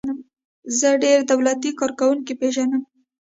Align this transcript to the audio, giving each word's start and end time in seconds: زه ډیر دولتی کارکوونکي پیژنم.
زه 0.79 0.89
ډیر 1.03 1.19
دولتی 1.31 1.71
کارکوونکي 1.79 2.33
پیژنم. 2.41 2.83